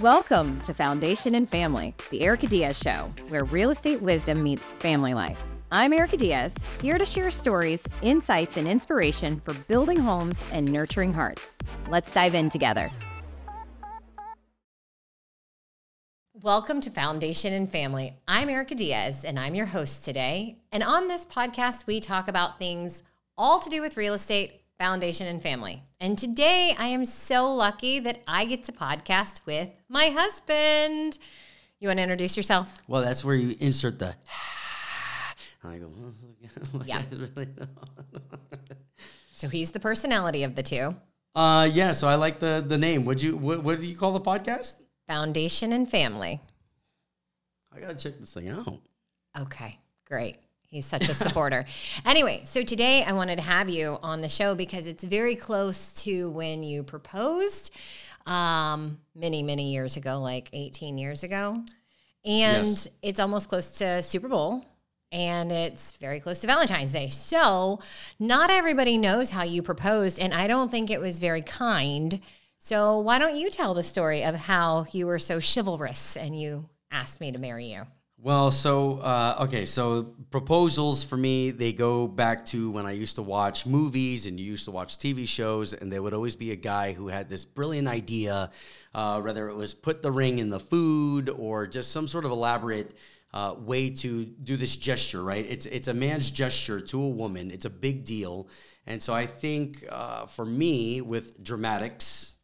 [0.00, 5.14] Welcome to Foundation and Family, the Erica Diaz Show, where real estate wisdom meets family
[5.14, 5.40] life.
[5.70, 11.14] I'm Erica Diaz, here to share stories, insights, and inspiration for building homes and nurturing
[11.14, 11.52] hearts.
[11.88, 12.90] Let's dive in together.
[16.42, 18.14] Welcome to Foundation and Family.
[18.26, 20.58] I'm Erica Diaz, and I'm your host today.
[20.72, 23.04] And on this podcast, we talk about things
[23.38, 25.82] all to do with real estate, foundation, and family.
[26.00, 31.18] And today, I am so lucky that I get to podcast with my husband.
[31.80, 32.76] You want to introduce yourself?
[32.88, 34.14] Well, that's where you insert the.
[35.62, 35.90] And I go,
[36.84, 37.00] Yeah.
[39.34, 40.94] So he's the personality of the two.
[41.34, 41.92] uh, yeah.
[41.92, 43.04] So I like the the name.
[43.06, 44.76] Would you what, what do you call the podcast?
[45.08, 46.40] Foundation and family.
[47.74, 48.80] I gotta check this thing out.
[49.40, 50.36] Okay, great.
[50.74, 51.66] He's such a supporter.
[52.04, 55.94] anyway, so today I wanted to have you on the show because it's very close
[56.02, 57.72] to when you proposed
[58.26, 61.62] um, many, many years ago, like 18 years ago.
[62.24, 62.88] And Yes.
[63.02, 64.64] it's almost close to Super Bowl
[65.12, 67.06] and it's very close to Valentine's Day.
[67.06, 67.78] So,
[68.18, 72.18] not everybody knows how you proposed, and I don't think it was very kind.
[72.58, 76.68] So, why don't you tell the story of how you were so chivalrous and you
[76.90, 77.84] asked me to marry you?
[78.24, 83.16] Well, so uh, okay, so proposals for me they go back to when I used
[83.16, 86.50] to watch movies and you used to watch TV shows, and there would always be
[86.50, 88.48] a guy who had this brilliant idea,
[88.94, 92.30] uh, whether it was put the ring in the food or just some sort of
[92.30, 92.94] elaborate
[93.34, 95.22] uh, way to do this gesture.
[95.22, 95.44] Right?
[95.46, 97.50] It's it's a man's gesture to a woman.
[97.50, 98.48] It's a big deal,
[98.86, 102.36] and so I think uh, for me with dramatics.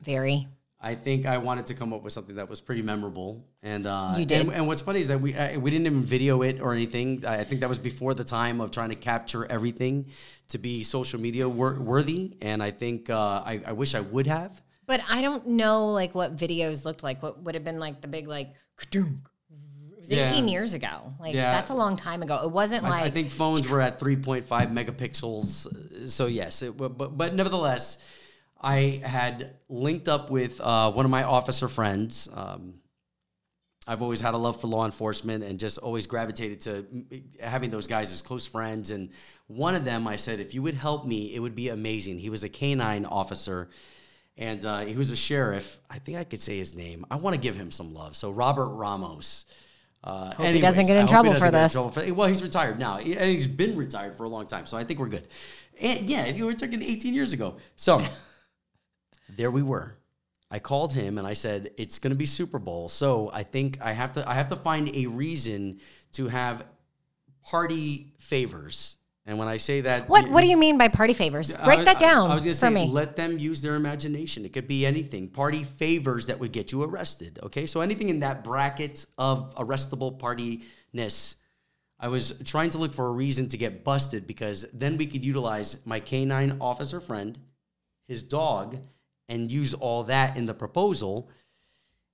[0.00, 0.46] Very.
[0.80, 4.14] I think I wanted to come up with something that was pretty memorable, and uh,
[4.16, 4.42] You did?
[4.46, 7.24] And, and what's funny is that we we didn't even video it or anything.
[7.26, 10.06] I I think that was before the time of trying to capture everything
[10.48, 12.36] to be social media wor- worthy.
[12.40, 14.62] And I think uh, I, I wish I would have.
[14.86, 17.22] But I don't know like what videos looked like.
[17.24, 19.28] What would have been like the big like ka-dunk.
[19.50, 20.30] It was Yeah.
[20.30, 21.12] 18 years ago.
[21.18, 21.50] Like Yeah.
[21.50, 22.40] that's a long time ago.
[22.44, 26.08] It wasn't I- like I think phones were at 3.5 megapixels.
[26.08, 27.98] So yes, it, but but nevertheless,
[28.60, 32.28] I had linked up with uh, one of my officer friends.
[32.34, 32.74] Um,
[33.86, 36.86] I've always had a love for law enforcement and just always gravitated to
[37.40, 38.90] having those guys as close friends.
[38.90, 39.10] And
[39.46, 42.18] one of them, I said, if you would help me, it would be amazing.
[42.18, 43.70] He was a canine officer
[44.36, 45.80] and uh, he was a sheriff.
[45.90, 47.04] I think I could say his name.
[47.10, 48.14] I want to give him some love.
[48.16, 49.46] So Robert Ramos.
[50.04, 51.72] Uh, he doesn't get in I hope he trouble for this.
[51.72, 54.64] trouble for- well, he's retired now, and he's been retired for a long time.
[54.64, 55.26] So I think we're good.
[55.80, 57.56] And yeah, we were talking 18 years ago.
[57.74, 58.00] So
[59.38, 59.94] there we were.
[60.50, 63.78] I called him and I said, "It's going to be Super Bowl, so I think
[63.80, 65.78] I have to I have to find a reason
[66.12, 66.64] to have
[67.42, 71.54] party favors." And when I say that, what what do you mean by party favors?
[71.54, 72.86] Break was- that down I, I was gonna for say, me.
[72.88, 74.44] let them use their imagination.
[74.44, 75.28] It could be anything.
[75.28, 77.38] Party favors that would get you arrested.
[77.42, 81.36] Okay, so anything in that bracket of arrestable partiness.
[82.00, 85.24] I was trying to look for a reason to get busted because then we could
[85.24, 87.36] utilize my canine officer friend,
[88.06, 88.78] his dog,
[89.28, 91.28] and use all that in the proposal.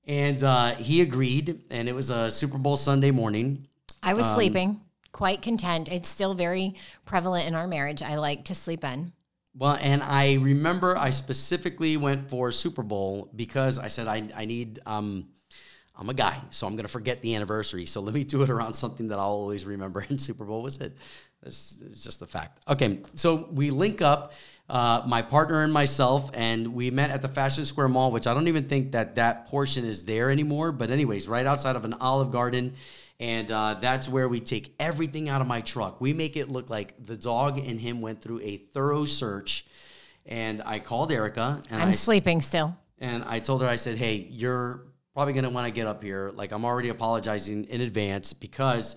[0.06, 3.66] And uh, he agreed, and it was a Super Bowl Sunday morning.
[4.02, 4.80] I um, was sleeping,
[5.12, 5.90] quite content.
[5.90, 8.02] It's still very prevalent in our marriage.
[8.02, 9.12] I like to sleep in.
[9.56, 14.44] Well, and I remember I specifically went for Super Bowl because I said I, I
[14.44, 15.28] need um
[15.96, 17.86] I'm a guy, so I'm gonna forget the anniversary.
[17.86, 20.04] So let me do it around something that I'll always remember.
[20.08, 20.96] And Super Bowl was it.
[21.42, 22.60] It's, it's just a fact.
[22.68, 24.32] Okay, so we link up,
[24.68, 28.34] uh, my partner and myself, and we met at the Fashion Square Mall, which I
[28.34, 30.72] don't even think that that portion is there anymore.
[30.72, 32.74] But anyways, right outside of an Olive Garden.
[33.20, 36.00] And uh, that's where we take everything out of my truck.
[36.00, 39.66] We make it look like the dog and him went through a thorough search.
[40.26, 42.76] And I called Erica and I'm I sleeping still.
[42.98, 44.82] and I told her, I said, hey, you're
[45.14, 46.32] probably going to want to get up here.
[46.34, 48.96] Like, I'm already apologizing in advance because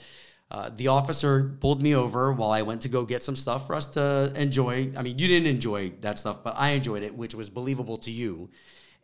[0.49, 3.75] uh, the officer pulled me over while I went to go get some stuff for
[3.75, 4.91] us to enjoy.
[4.97, 8.11] I mean, you didn't enjoy that stuff, but I enjoyed it, which was believable to
[8.11, 8.49] you.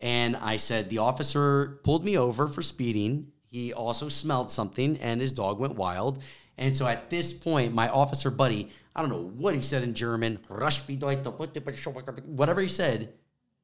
[0.01, 3.31] And I said, the officer pulled me over for speeding.
[3.51, 6.24] He also smelled something, and his dog went wild.
[6.57, 9.94] And so at this point, my officer buddy, I don't know what he said in
[9.94, 13.13] German, whatever he said,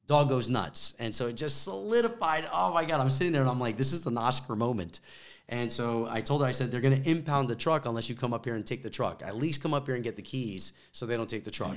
[0.09, 0.95] dog goes nuts.
[0.99, 2.49] And so it just solidified.
[2.51, 2.99] Oh my God.
[2.99, 4.99] I'm sitting there and I'm like, this is an Oscar moment.
[5.47, 8.15] And so I told her, I said, they're going to impound the truck unless you
[8.15, 9.21] come up here and take the truck.
[9.23, 11.75] At least come up here and get the keys so they don't take the truck.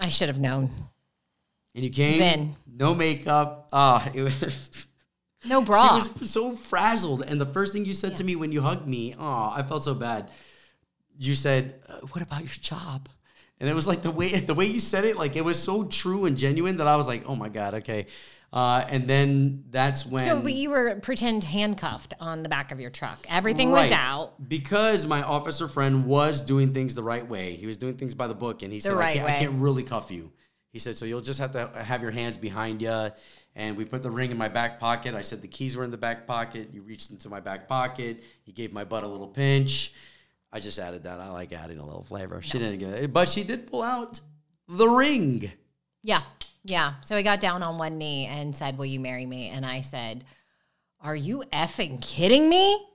[0.00, 0.70] I should have known.
[1.74, 2.54] And you came, Then.
[2.66, 3.68] no makeup.
[3.72, 4.86] Ah, it was.
[5.46, 6.00] No bra.
[6.00, 7.20] She was so frazzled.
[7.20, 9.84] And the first thing you said to me when you hugged me, oh, I felt
[9.84, 10.30] so bad.
[11.18, 13.10] You said, uh, What about your job?
[13.64, 15.84] And it was like the way the way you said it, like it was so
[15.84, 18.08] true and genuine that I was like, oh my god, okay.
[18.52, 22.78] Uh, and then that's when So but you were pretend handcuffed on the back of
[22.78, 23.24] your truck.
[23.30, 24.34] Everything was out.
[24.46, 27.54] because my officer friend was doing things the right way.
[27.54, 29.54] He was doing things by the book, and he said, right I, can't, I can't
[29.54, 30.30] really cuff you."
[30.68, 33.08] He said, "So you'll just have to have your hands behind you."
[33.56, 35.14] And we put the ring in my back pocket.
[35.14, 36.68] I said the keys were in the back pocket.
[36.70, 38.22] You reached into my back pocket.
[38.44, 39.94] You gave my butt a little pinch.
[40.54, 41.18] I just added that.
[41.18, 42.40] I like adding a little flavor.
[42.40, 44.20] She didn't get it, but she did pull out
[44.68, 45.50] the ring.
[46.02, 46.20] Yeah.
[46.62, 46.94] Yeah.
[47.04, 49.48] So he got down on one knee and said, Will you marry me?
[49.48, 50.24] And I said,
[51.00, 52.86] Are you effing kidding me?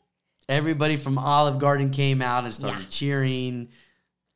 [0.48, 2.86] Everybody from Olive Garden came out and started Yeah.
[2.90, 3.70] cheering.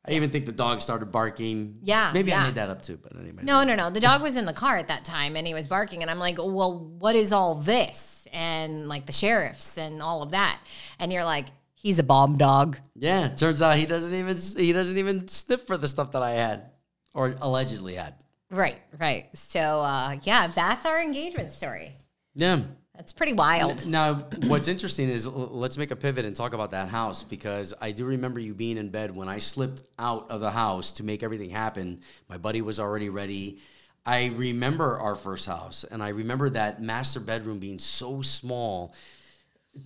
[0.06, 1.78] I even think the dog started barking.
[1.82, 2.98] Yeah, maybe I made that up too.
[3.02, 3.88] But anyway, No, no, no.
[3.88, 6.02] The dog was in the car at that time and he was barking.
[6.02, 8.28] And I'm like, Well, what is all this?
[8.32, 10.60] And like the sheriffs and all of that.
[10.98, 11.46] And you're like,
[11.84, 12.78] He's a bomb dog.
[12.94, 16.30] Yeah, turns out he doesn't even he doesn't even sniff for the stuff that I
[16.30, 16.70] had
[17.12, 18.14] or allegedly had.
[18.50, 19.28] Right, right.
[19.36, 21.92] So, uh, yeah, that's our engagement story.
[22.34, 22.60] Yeah.
[22.94, 23.86] That's pretty wild.
[23.86, 24.14] Now,
[24.46, 28.06] what's interesting is let's make a pivot and talk about that house because I do
[28.06, 31.50] remember you being in bed when I slipped out of the house to make everything
[31.50, 32.00] happen.
[32.30, 33.58] My buddy was already ready.
[34.06, 38.94] I remember our first house and I remember that master bedroom being so small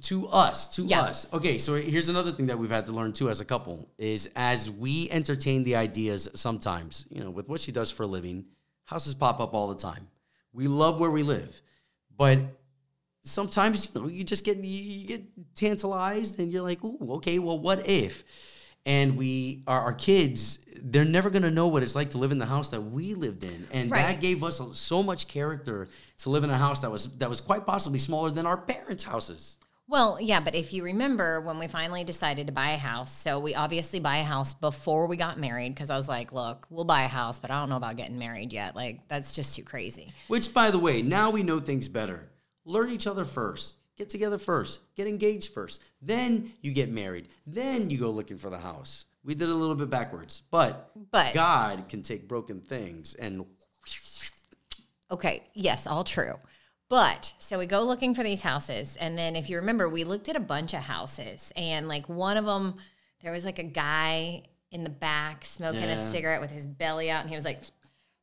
[0.03, 1.01] to us, to Yeah.
[1.03, 1.27] us.
[1.33, 4.29] Okay, so here's another thing that we've had to learn too as a couple is
[4.37, 8.45] as we entertain the ideas sometimes, you know, with what she does for a living,
[8.85, 10.09] houses pop up all the time.
[10.53, 11.61] We love where we live,
[12.17, 12.39] but
[13.25, 17.59] sometimes you know you just get you, get tantalized and you're like, "Ooh, okay, well,
[17.59, 18.25] what if?"
[18.87, 22.39] And we our, our kids, they're never gonna know what it's like to live in
[22.39, 24.03] the house that we lived in, and Right.
[24.03, 25.89] that gave us so much character
[26.19, 29.03] to live in a house that was that was quite possibly smaller than our parents'
[29.05, 29.59] houses.
[29.91, 33.39] Well, yeah, but if you remember when we finally decided to buy a house, so
[33.41, 36.85] we obviously buy a house before we got married because I was like, look, we'll
[36.85, 38.77] buy a house, but I don't know about getting married yet.
[38.77, 40.13] Like, that's just too crazy.
[40.29, 42.29] Which, by the way, now we know things better.
[42.67, 43.77] Learn each other first.
[43.97, 44.81] Get together first.
[44.95, 45.83] Get engaged first.
[46.03, 47.29] Then you get married.
[47.47, 49.07] Then you go looking for the house.
[49.25, 53.47] We did a little bit backwards, but But- God can take broken things and
[55.11, 56.35] Okay, yes, all true.
[56.89, 58.97] But so we go looking for these houses.
[58.97, 61.53] And then if you remember, we looked at a bunch of houses.
[61.55, 62.77] And like one of them,
[63.23, 67.21] there was like a guy in the back smoking a cigarette with his belly out.
[67.21, 67.61] And he was like,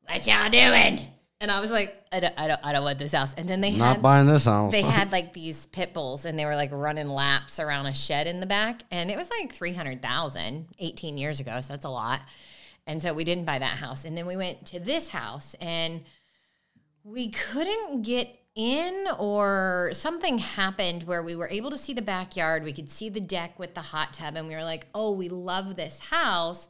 [0.08, 1.08] What y'all doing?
[1.42, 3.34] And I was like, I don't, I don't, I don't want this house.
[3.36, 4.72] And then they had buying this house.
[4.72, 8.26] they had like these pit bulls and they were like running laps around a shed
[8.26, 12.22] in the back and it was like 300,000 18 years ago so that's a lot
[12.88, 16.02] and so we didn't buy that house and then we went to this house and
[17.04, 22.64] we couldn't get in or something happened where we were able to see the backyard
[22.64, 25.28] we could see the deck with the hot tub and we were like oh we
[25.28, 26.70] love this house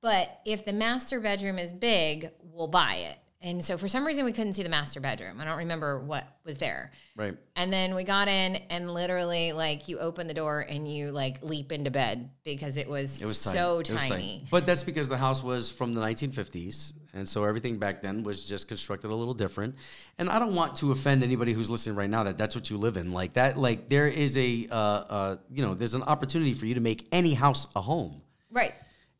[0.00, 4.24] but if the master bedroom is big we'll buy it and so for some reason
[4.24, 7.36] we couldn't see the master bedroom i don't remember what was there right.
[7.56, 11.42] and then we got in and literally like you open the door and you like
[11.42, 13.98] leap into bed because it was, It was so tiny.
[13.98, 14.44] It was tiny.
[14.50, 16.94] But that's because the house was from the 1950s.
[17.14, 19.76] And so everything back then was just constructed a little different.
[20.18, 22.76] And I don't want to offend anybody who's listening right now that that's what you
[22.76, 23.12] live in.
[23.12, 26.74] Like that, like there is a, uh, uh, you know, there's an opportunity for you
[26.74, 28.20] to make any house a home.
[28.50, 28.74] Right.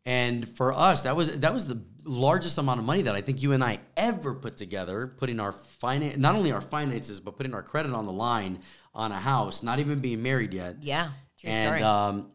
[0.05, 3.43] And for us, that was that was the largest amount of money that I think
[3.43, 7.53] you and I ever put together, putting our finance, not only our finances, but putting
[7.53, 8.61] our credit on the line
[8.95, 10.77] on a house, not even being married yet.
[10.81, 11.11] Yeah.
[11.39, 11.83] True and story.
[11.83, 12.33] um,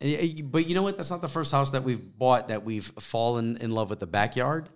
[0.00, 0.96] and but you know what?
[0.96, 4.06] That's not the first house that we've bought that we've fallen in love with the
[4.06, 4.68] backyard.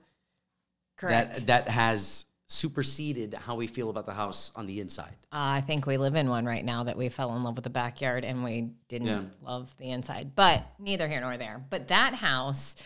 [1.02, 1.34] Correct.
[1.34, 5.16] That that has superseded how we feel about the house on the inside.
[5.32, 7.64] Uh, I think we live in one right now that we fell in love with
[7.64, 9.22] the backyard and we didn't Yeah.
[9.42, 10.34] love the inside.
[10.34, 11.64] But neither here nor there.
[11.70, 12.76] But that house,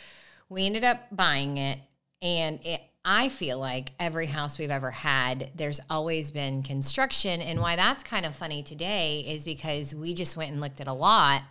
[0.49, 1.79] we ended up buying it,
[2.23, 2.81] and it.
[3.09, 7.41] I feel like every house we've ever had, there's always been construction.
[7.41, 10.89] And why that's kind of funny today is because we just went and looked at
[10.89, 11.43] a lot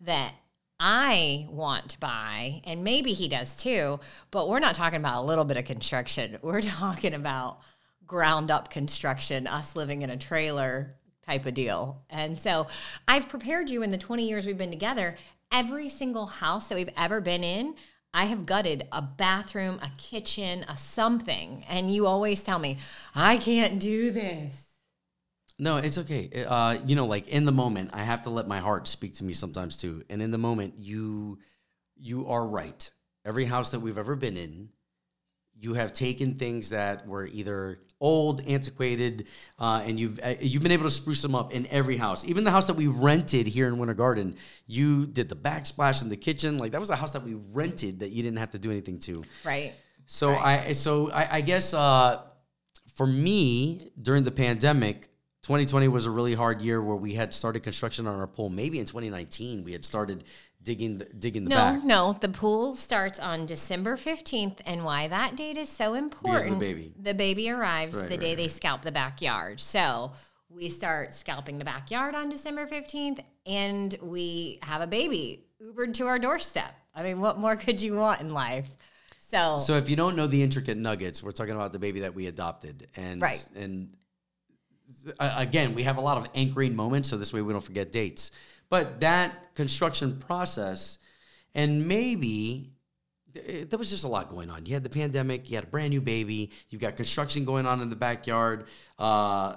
[0.00, 0.32] that
[0.78, 3.98] I want to buy, and maybe he does too,
[4.30, 6.38] but we're not talking about a little bit of construction.
[6.42, 7.60] We're talking about
[8.06, 12.02] ground up construction, us living in a trailer type of deal.
[12.10, 12.66] And so
[13.08, 15.16] I've prepared you in the 20 years we've been together,
[15.50, 17.74] every single house that we've ever been in.
[18.14, 21.64] I have gutted a bathroom, a kitchen, a something.
[21.68, 22.78] And you always tell me,
[23.14, 24.65] I can't do this.
[25.58, 26.44] No, it's okay.
[26.46, 29.24] Uh, you know, like in the moment, I have to let my heart speak to
[29.24, 30.04] me sometimes too.
[30.10, 31.38] And in the moment, you
[31.96, 32.90] you are right.
[33.24, 34.68] Every house that we've ever been in,
[35.58, 39.26] you have taken things that were either old, antiquated,
[39.58, 42.26] uh, and you've uh, you've been able to spruce them up in every house.
[42.26, 44.36] Even the house that we rented here in Winter Garden,
[44.66, 46.58] you did the backsplash in the kitchen.
[46.58, 48.98] Like that was a house that we rented that you didn't have to do anything
[49.00, 49.24] to.
[49.44, 49.72] Right.
[50.04, 52.22] So I so I, I guess uh,
[52.94, 55.08] for me during the pandemic,
[55.50, 58.50] 2020 was a really hard year where we had started construction on our pool.
[58.50, 60.24] Maybe in 2019 we had started
[60.60, 61.84] digging the, digging the No, back.
[61.84, 62.10] no.
[62.10, 64.58] no, The pool starts on December 15th.
[64.66, 66.58] And why that date is so important.
[66.58, 66.92] baby.
[67.00, 68.38] The baby arrives Right, the day right.
[68.38, 69.60] they scalp the backyard.
[69.60, 70.10] So
[70.50, 73.20] we start scalping the backyard on December 15th.
[73.46, 76.74] And we have a baby Ubered to our doorstep.
[76.92, 78.68] I mean, what more could you want in life?
[79.32, 82.14] So, So if you don't know the intricate nuggets, we're talking about the baby that
[82.16, 83.46] we adopted, and Right.
[83.54, 83.94] and
[85.18, 88.30] again, we have a lot of anchoring moments, so this way we don't forget dates.
[88.68, 90.98] But that construction process,
[91.54, 92.72] and maybe
[93.34, 94.66] there was just a lot going on.
[94.66, 97.80] You had the pandemic, you had a brand new baby, you've got construction going on
[97.80, 98.64] in the backyard.
[98.98, 99.56] Uh,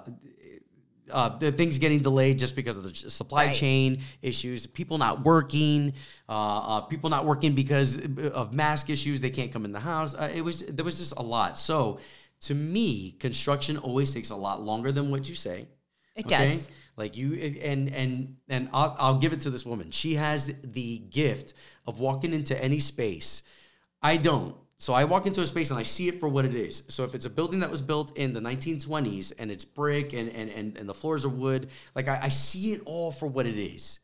[1.10, 3.54] uh, the things getting delayed just because of the supply Right.
[3.54, 5.94] chain issues, people not working,
[6.28, 7.98] uh, uh, people not working because
[8.32, 10.14] of mask issues, they can't come in the house.
[10.14, 11.58] Uh, it was there was just a lot.
[11.58, 11.98] So
[12.42, 15.68] to me, construction always takes a lot longer than what you say.
[16.16, 16.70] It does.
[16.96, 19.90] Like you and and and I'll, I'll give it to this woman.
[19.90, 21.54] She has the gift
[21.86, 23.42] of walking into any space.
[24.02, 24.54] I don't.
[24.78, 26.82] So I walk into a space and I see it for what it is.
[26.88, 30.30] So if it's a building that was built in the 1920s and it's brick and
[30.30, 33.46] and and, and the floors are wood, like I, I see it all for what
[33.46, 34.00] it is.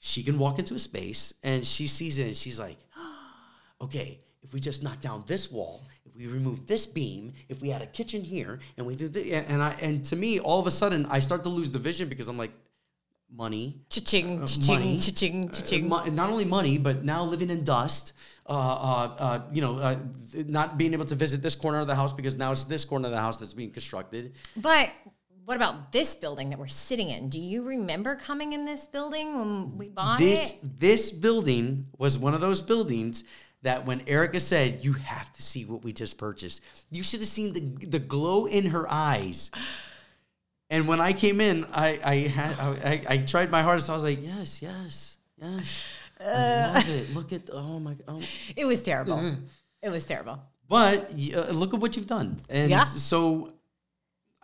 [0.00, 2.78] She can walk into a space and she sees it and she's like,
[3.80, 7.70] okay, if we just knock down this wall, if we remove this beam, if we
[7.70, 10.66] had a kitchen here, and we do the and I and to me, all of
[10.66, 12.52] a sudden, I start to lose the vision because I'm like,
[13.34, 15.88] money, cha-ching, uh, cha-ching, money, cha-ching, uh, cha-ching.
[15.88, 18.12] mo- not only money, but now living in dust.
[18.46, 19.96] Uh, uh, uh, you know, uh,
[20.46, 23.06] not being able to visit this corner of the house because now it's this corner
[23.06, 24.34] of the house that's being constructed.
[24.54, 24.90] But
[25.46, 27.28] what about this building that we're sitting in?
[27.30, 30.78] Do you remember coming in this building when we bought This it?
[30.78, 33.24] this building was one of those buildings
[33.64, 37.28] that when Erica said, "You have to see what we just purchased," you should have
[37.28, 39.50] seen the the glow in her eyes.
[40.70, 43.90] And when I came in, I I had I, I, tried my hardest.
[43.90, 45.82] I was like, "Yes, yes, yes."
[46.20, 46.24] Uh.
[46.24, 47.14] I love it.
[47.14, 48.22] Look at oh my oh.
[48.56, 49.36] It was terrible.
[49.82, 50.40] It was terrible.
[50.68, 52.84] But uh, look at what you've done, and Yeah.
[52.84, 53.52] so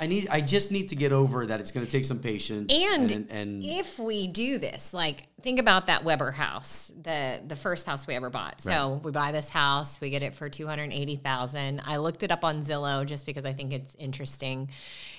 [0.01, 1.61] I need I just need to get over that.
[1.61, 5.61] It's going to take some patience, And, and, and if we do this, like think
[5.61, 8.63] about that Weber house, the the first house we ever bought.
[8.63, 11.83] So we buy this house, we get it for two hundred eighty thousand.
[11.85, 14.71] I looked it up on Zillow just because I think it's interesting.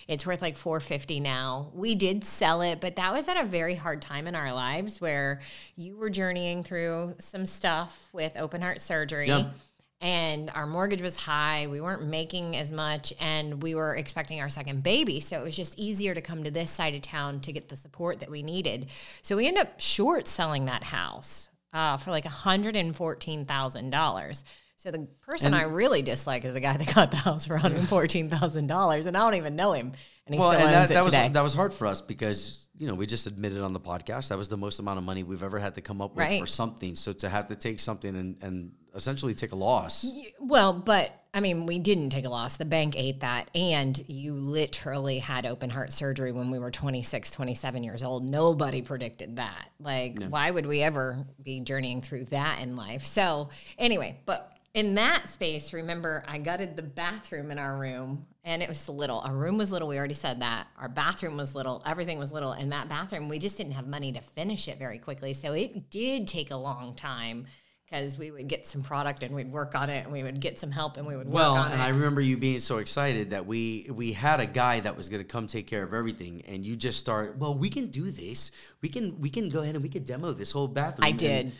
[0.07, 1.69] It's worth like four fifty now.
[1.75, 4.99] We did sell it, but that was at a very hard time in our lives
[4.99, 5.41] where
[5.75, 9.27] you were journeying through some stuff with open heart surgery.
[10.01, 11.67] And our mortgage was high.
[11.67, 15.19] We weren't making as much, and we were expecting our second baby.
[15.19, 17.77] So it was just easier to come to this side of town to get the
[17.77, 18.87] support that we needed.
[19.21, 24.43] So we ended up short selling that house uh, for like $114,000.
[24.77, 29.05] So the person I really dislike is the guy that got the house for $114,000,
[29.05, 29.91] and I don't even know him.
[30.25, 31.29] And he well, still and owns that, it that was today.
[31.29, 34.37] that was hard for us because you know we just admitted on the podcast that
[34.37, 36.39] was the most amount of money we've ever had to come up with Right.
[36.39, 36.95] for something.
[36.95, 40.05] So to have to take something and, and essentially take a loss.
[40.39, 42.57] Well, but I mean, we didn't take a loss.
[42.57, 43.49] The bank ate that.
[43.55, 48.25] And you literally had open heart surgery when we were 26, 27 years old.
[48.25, 49.69] Nobody predicted that.
[49.79, 53.03] Like, why would we ever be journeying through that in life?
[53.05, 58.61] So, anyway, but in that space, remember, I gutted the bathroom in our room and
[58.61, 59.19] it was little.
[59.19, 59.87] Our room was little.
[59.87, 60.67] We already said that.
[60.77, 61.81] Our bathroom was little.
[61.85, 62.53] Everything was little.
[62.53, 65.31] And that bathroom, we just didn't have money to finish it very quickly.
[65.31, 67.45] So, it did take a long time
[67.91, 70.59] because we would get some product and we'd work on it and we would get
[70.59, 71.59] some help and we would work on it.
[71.59, 71.83] Well, and it.
[71.83, 75.21] I remember you being so excited that we we had a guy that was going
[75.21, 77.37] to come take care of everything, and you just start.
[77.37, 78.51] Well, we can do this.
[78.81, 81.05] We can we can go ahead and we can demo this whole bathroom.
[81.05, 81.51] I And did.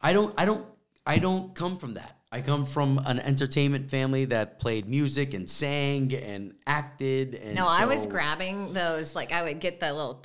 [0.00, 0.34] I don't.
[0.36, 0.66] I don't.
[1.06, 2.18] I don't come from that.
[2.30, 7.34] I come from an entertainment family that played music and sang and acted.
[7.34, 10.22] And no, I was grabbing those, like I would get the little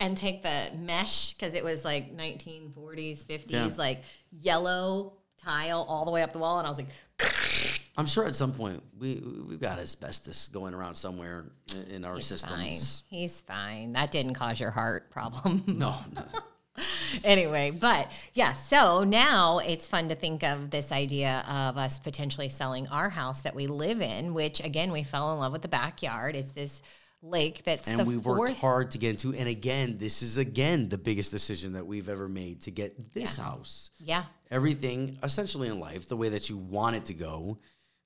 [0.00, 3.68] and take the mesh because it was like 1940s, 50s, Yeah.
[3.76, 6.58] like yellow tile all the way up the wall.
[6.58, 6.88] And I was like,
[7.96, 11.44] I'm sure at some point we we've got asbestos going around somewhere
[11.90, 12.22] in, our fine.
[12.22, 13.02] systems.
[13.10, 13.92] He's fine.
[13.92, 15.64] That didn't cause your heart problem.
[15.78, 16.22] No, no.
[17.24, 22.48] anyway, but yeah, so now it's fun to think of this idea of us potentially
[22.48, 25.68] selling our house that we live in, which again, we fell in love with the
[25.68, 26.36] backyard.
[26.36, 26.80] It's this
[27.22, 28.38] lake that's and the we fourth.
[28.38, 29.34] worked hard to get into.
[29.34, 33.36] And again, this is again the biggest decision that we've ever made to get this
[33.36, 33.90] house.
[33.98, 34.24] Yeah.
[34.50, 37.58] Everything essentially in life, the way that you want it to go,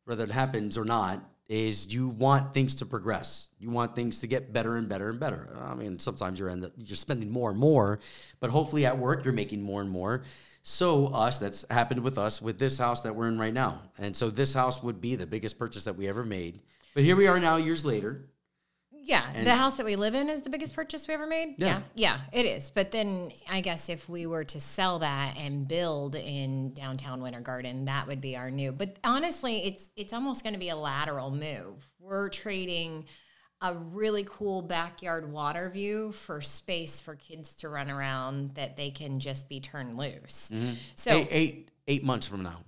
[0.05, 3.51] whether it happens or not, is you want things to progress.
[3.59, 5.57] You want things to get better and better and better.
[5.63, 8.01] I mean, sometimes you're in the, you're spending more and more,
[8.41, 10.23] but hopefully at work you're making more and more.
[10.63, 13.83] So us, that's happened with us with this house that we're in right now.
[13.99, 16.63] And so this house would be the biggest purchase that we ever made.
[16.95, 18.25] But here we are now years later.
[19.07, 21.57] Yeah, And- the house that we live in is the biggest purchase we ever made.
[21.59, 21.67] Yeah.
[21.67, 22.71] yeah, yeah, it is.
[22.71, 27.41] But then I guess if we were to sell that and build in downtown Winter
[27.41, 28.73] Garden, that would be our new.
[28.73, 31.85] But honestly, it's it's almost going to be a lateral move.
[32.01, 33.05] We're trading
[33.61, 38.91] a really cool backyard water view for space for kids to run around that they
[38.91, 40.51] can just be turned loose.
[40.53, 40.73] Mm-hmm.
[40.95, 42.61] So eight, eight, eight months from now.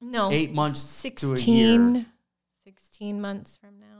[0.00, 2.06] no, eight months to a 16 year.
[2.64, 3.93] 16 months from now.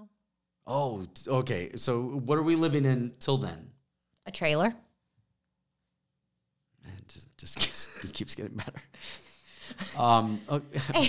[0.67, 1.71] Oh, t- okay.
[1.77, 3.71] So what are we living in till then?
[4.27, 4.75] A trailer.
[6.87, 8.81] It just, just keeps, it keeps getting better.
[9.99, 11.09] Um, okay.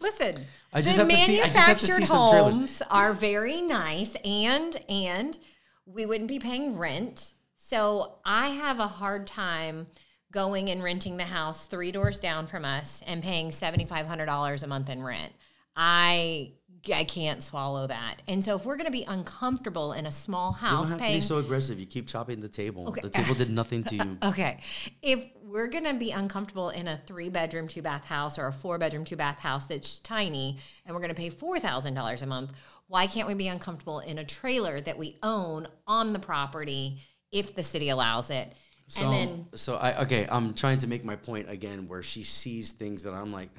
[0.00, 0.34] Listen,
[0.72, 3.12] I just the have to see- I just have to see manufactured some homes are
[3.12, 5.38] very nice, and and
[5.84, 7.34] we wouldn't be paying rent.
[7.56, 9.86] So I have a hard time
[10.32, 14.26] going and renting the house three doors down from us and paying seventy five hundred
[14.26, 15.32] dollars a month in rent.
[15.76, 16.52] I
[16.94, 18.22] I can't swallow that.
[18.28, 21.08] And so if we're going to be uncomfortable in a small house, You don't have
[21.08, 21.78] to be so aggressive.
[21.78, 22.88] You keep chopping the table.
[22.88, 23.00] Okay.
[23.00, 24.18] The table did nothing to you.
[24.26, 24.60] Okay.
[25.02, 28.52] If we're going to be uncomfortable in a three bedroom, two bath house or a
[28.52, 32.52] four bedroom, two bath house that's tiny and we're going to pay $4,000 a month,
[32.88, 37.02] why can't we be uncomfortable in a trailer that we own on the property
[37.32, 38.52] if the city allows it?
[38.88, 40.28] So, and then, so I okay.
[40.30, 43.50] I'm trying to make my point again, where she sees things that I'm like.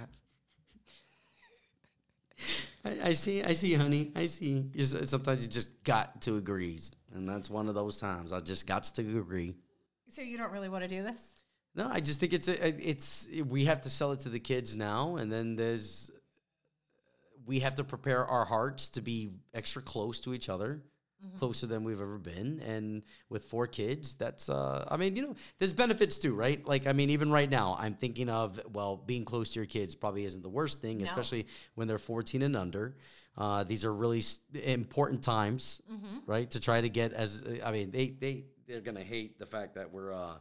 [2.88, 4.12] I, I see, I see, honey.
[4.16, 4.66] I see.
[4.74, 6.80] You Sometimes you just got to agree,
[7.14, 8.32] and that's one of those times.
[8.32, 9.56] I just got to agree.
[10.10, 11.18] so you don't really want to do this?
[11.76, 14.76] No, I just think it's a, it's we have to sell it to the kids
[14.76, 16.10] now, and then there's
[17.46, 20.82] we have to prepare our hearts to be extra close to each other,
[21.38, 22.60] closer than we've ever been.
[22.66, 26.66] And with four kids, that's uh, I mean, you know, there's benefits too, right?
[26.66, 29.96] Like, I mean, even right now, I'm thinking of well, being close to your kids
[29.96, 31.04] probably isn't the worst thing, No.
[31.06, 32.96] especially when they're 14 and under.
[33.38, 35.82] Uh, these are really important times,
[36.26, 36.50] right?
[36.52, 39.92] To try to get as I mean, they they they're gonna hate the fact that
[39.92, 40.14] we're.
[40.14, 40.36] Uh,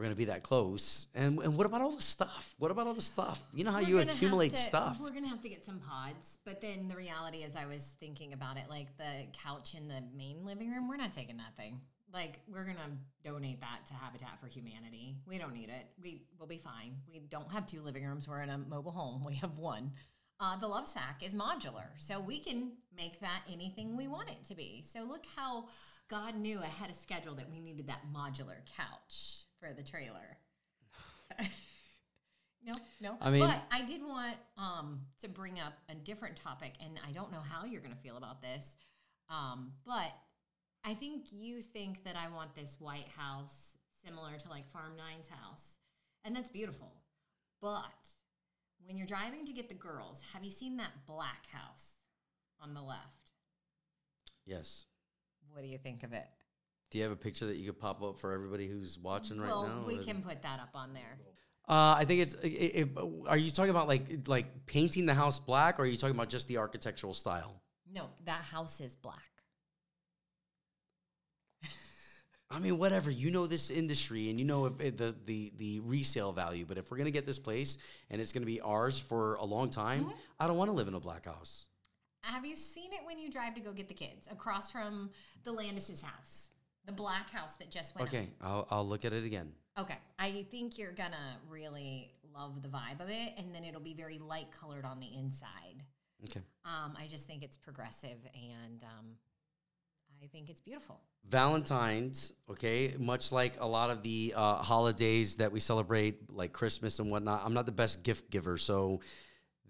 [0.00, 1.08] we're gonna be that close.
[1.14, 2.54] And and what about all the stuff?
[2.58, 3.42] What about all the stuff?
[3.52, 4.98] You know how you We're gonna accumulate to- stuff.
[4.98, 8.32] We're gonna have to get some pods, but then the reality is, I was thinking
[8.32, 10.88] about it, like the couch in the main living room.
[10.88, 11.82] We're not taking that thing.
[12.14, 15.16] Like we're gonna donate that to Habitat for Humanity.
[15.26, 15.86] We don't need it.
[16.02, 16.96] We will be fine.
[17.12, 18.26] We don't have two living rooms.
[18.26, 19.22] We're in a mobile home.
[19.26, 19.92] We have one.
[20.40, 24.54] Uh, the Lovesac is modular, so we can make that anything we want it to
[24.54, 24.82] be.
[24.90, 25.66] So look how
[26.08, 30.38] God knew ahead of schedule that we needed that modular couch for the trailer.
[32.62, 33.16] No, no.
[33.22, 37.10] I mean- but I did want um, to bring up a different topic, and I
[37.10, 38.76] don't know how you're going to feel about this,
[39.30, 40.12] um, but
[40.84, 45.28] I think you think that I want this White House similar to like Farm Nine's
[45.28, 45.78] house,
[46.22, 46.92] and that's beautiful.
[47.62, 47.80] But
[48.84, 51.92] when you're driving to get the girls, have you seen that black house
[52.62, 53.32] on the left?
[54.44, 54.84] yes.
[55.50, 56.26] What do you think of it?
[56.90, 59.48] Do you have a picture that you could pop up for everybody who's watching right
[59.48, 59.84] well, now?
[59.86, 61.18] we Or- can put that up on there.
[61.68, 62.34] Uh, I think it's.
[62.34, 62.88] It, it,
[63.28, 66.28] are you talking about like like painting the house black, or are you talking about
[66.28, 67.62] just the architectural style?
[67.92, 69.22] No, that house is black.
[72.52, 73.12] I mean, whatever.
[73.12, 76.64] You know this industry, and you know if it, the the the resale value.
[76.66, 77.78] But if we're gonna get this place
[78.10, 80.12] and it's gonna be ours for a long time, Mm-hmm.
[80.40, 81.66] I don't want to live in a black house.
[82.22, 85.10] Have you seen it when you drive to go get the kids across from
[85.44, 86.50] the Landis's house,
[86.86, 89.52] the black house that just went Okay, I'll I'll look at it again.
[89.78, 93.94] Okay, I think you're gonna really love the vibe of it, and then it'll be
[93.94, 95.82] very light colored on the inside.
[96.24, 96.40] Okay.
[96.64, 99.06] Um, I just think it's progressive, and um,
[100.22, 101.00] I think it's beautiful.
[101.28, 106.98] Valentine's, okay, much like a lot of the uh, holidays that we celebrate, like Christmas
[106.98, 108.58] and whatnot, I'm not the best gift giver.
[108.58, 109.00] So,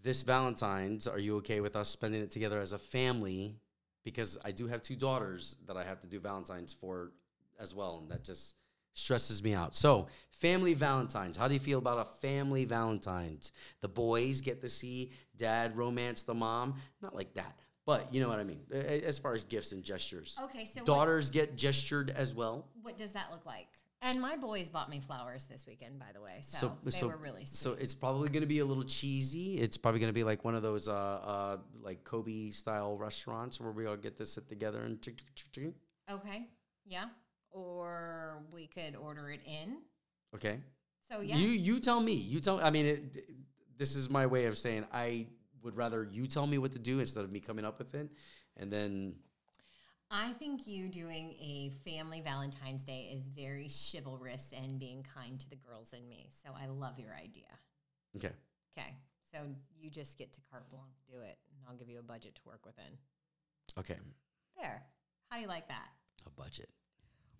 [0.02, 3.56] this Valentine's, are you okay with us spending it together as a family?
[4.04, 7.12] Because I do have two daughters that I have to do Valentine's for
[7.60, 8.56] as well, and that just
[8.94, 9.74] stresses me out.
[9.74, 11.36] So, family Valentine's.
[11.36, 13.52] How do you feel about a family Valentine's?
[13.82, 18.28] The boys get to see dad romance the mom, not like that, but you know
[18.28, 18.60] what I mean.
[18.72, 20.38] As far as gifts and gestures.
[20.44, 22.68] Okay, so what, Daughters get gestured as well.
[22.82, 23.68] what does that look like?
[24.02, 27.44] And my boys bought me flowers this weekend, by the way, so, they were really
[27.44, 27.58] sweet.
[27.58, 29.58] So it's probably going to be a little cheesy.
[29.58, 33.60] It's probably going to be like one of those uh, uh, like Kobe style restaurants
[33.60, 34.98] where we all get to sit together and.
[36.10, 36.48] okay,
[36.86, 37.06] yeah,
[37.50, 39.78] or we could order it in.
[40.34, 40.60] Okay.
[41.10, 42.14] So yeah, You you tell me.
[42.14, 42.58] You tell.
[42.62, 43.24] I mean, it,
[43.76, 45.26] this is my way of saying I
[45.62, 48.08] would rather you tell me what to do instead of me coming up with it,
[48.56, 49.14] and then
[50.10, 55.48] I think you doing a family Valentine's Day is very chivalrous and being kind to
[55.50, 56.30] the girls and me.
[56.44, 57.46] So I love your idea.
[58.16, 58.32] okay.
[58.76, 58.94] Okay.
[59.32, 59.38] So
[59.78, 62.40] you just get to carte blanche, do it, and I'll give you a budget to
[62.44, 62.98] work within.
[63.78, 63.96] Okay,
[64.56, 64.82] There.
[65.28, 65.88] How do you like that?
[66.26, 66.68] a budget.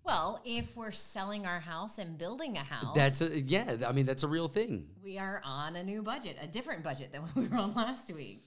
[0.05, 3.77] Well, if we're selling our house and building a house, That's a, yeah.
[3.87, 4.87] I mean, that's a real thing.
[5.03, 8.11] we are on a new budget, a different budget than what we were on last
[8.13, 8.39] week.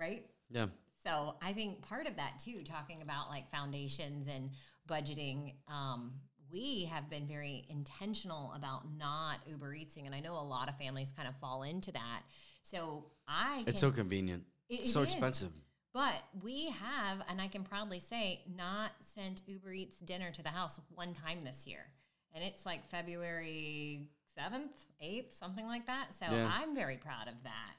[0.00, 0.24] Right?
[0.50, 0.66] Yeah.
[1.06, 4.50] So I think part of that too, talking about like foundations and
[4.88, 6.12] budgeting, um,
[6.50, 10.76] we have been very intentional about not Uber Eatsing, and I know a lot of
[10.78, 12.22] families kind of fall into that.
[12.62, 14.44] So I, It's so convenient.
[14.68, 15.12] It- It's so is.
[15.12, 15.52] expensive.
[15.92, 20.50] but we have, and I can proudly say, not sent Uber Eats dinner to the
[20.50, 21.86] house one time this year,
[22.32, 26.12] and it's like February seventh, eighth, something like that.
[26.14, 26.50] So Yeah.
[26.52, 27.74] I'm very proud of that.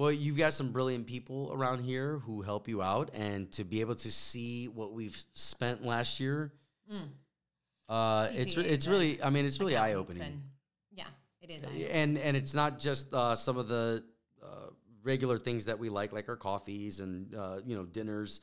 [0.00, 3.82] Well, you've got some brilliant people around here who help you out, and to be
[3.82, 6.54] able to see what we've spent last year,
[7.86, 9.22] uh, it's it's really.
[9.22, 10.42] I mean, it's really eye opening.
[10.90, 11.04] yeah,
[11.42, 11.62] it is.
[11.62, 11.84] eye-opening.
[11.88, 14.02] and and it's not just uh, some of the
[14.42, 14.70] uh,
[15.02, 18.40] regular things that we like, like our coffees and uh, you know dinners,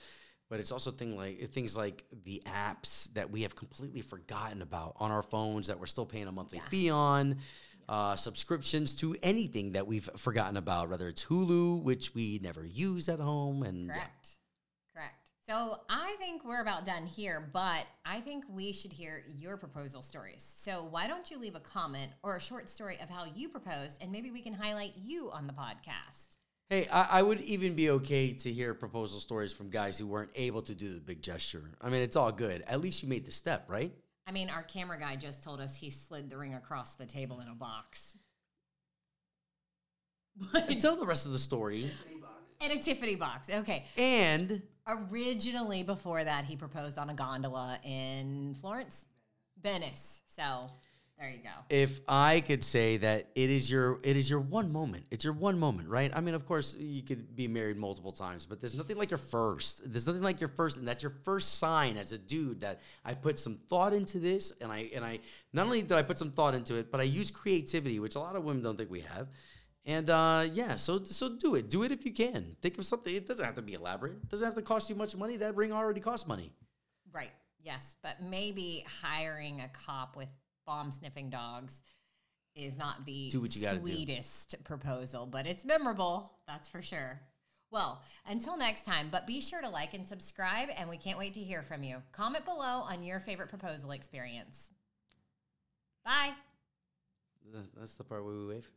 [0.52, 4.94] but it's also thing like things like the apps that we have completely forgotten about
[4.98, 7.38] on our phones that we're still paying a monthly fee on.
[7.90, 13.08] Uh, subscriptions to anything that we've forgotten about, whether it's Hulu, which we never use
[13.08, 13.94] at home, and yeah.
[13.94, 14.30] Correct.
[14.94, 15.32] Correct.
[15.48, 20.02] So I think we're about done here, but I think we should hear your proposal
[20.02, 20.46] stories.
[20.46, 23.96] So why don't you leave a comment or a short story of how you proposed,
[24.02, 26.36] and maybe we can highlight you on the podcast.
[26.70, 30.32] Hey, I, I would even be okay to hear proposal stories from guys who weren't
[30.36, 31.64] able to do the big gesture.
[31.82, 32.62] I mean, it's all good.
[32.68, 33.94] At least you made the step, right?
[34.28, 37.40] I mean, our camera guy just told us he slid the ring across the table
[37.40, 38.16] in a box.
[40.54, 41.90] And tell the rest of the story.
[42.62, 43.50] In a Tiffany box.
[43.50, 43.86] Okay.
[43.98, 49.06] And Originally, before that, he proposed on a gondola in Florence,
[49.62, 50.24] Venice.
[50.28, 50.70] So
[51.20, 51.50] there you go.
[51.70, 55.06] if I could say that it is your it is your one moment.
[55.10, 56.12] It's your one moment, right?
[56.16, 59.18] I mean, of course, you could be married multiple times, but there's nothing like your
[59.18, 59.82] first.
[59.92, 63.16] There's nothing like your first, and that's your first sign as a dude that I
[63.16, 65.20] put some thought into this, and I and I
[65.54, 68.20] not only did I put some thought into it, but I use creativity, which a
[68.20, 69.28] lot of women don't think we have.
[69.86, 71.70] And uh, yeah, so so do it.
[71.70, 72.56] Do it if you can.
[72.62, 73.16] Think of something.
[73.16, 74.14] It doesn't have to be elaborate.
[74.14, 75.38] It doesn't have to cost you much money.
[75.38, 76.52] That ring already costs money.
[77.12, 77.32] Right.
[77.64, 77.96] Yes.
[78.04, 80.28] But maybe hiring a cop with
[80.68, 81.82] bomb sniffing dogs
[82.54, 83.86] is not the Do what you gotta do.
[83.92, 86.32] sweetest proposal, but it's memorable.
[86.48, 87.20] That's for sure.
[87.72, 91.34] Well, until next time, but be sure to like and subscribe, and we can't wait
[91.34, 92.02] to hear from you.
[92.12, 94.72] Comment below on your favorite proposal experience.
[96.06, 96.32] Bye.
[97.78, 98.72] That's the part where we wave.